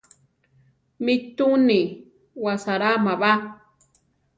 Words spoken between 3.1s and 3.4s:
ba.